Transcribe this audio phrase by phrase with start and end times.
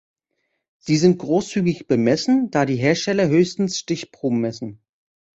[0.79, 4.81] Sie sind großzügig bemessen, da die Hersteller höchstens Stichproben messen.